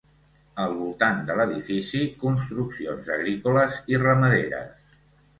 [0.61, 4.89] Al voltant de l'edifici, construccions agrícoles i ramaderes.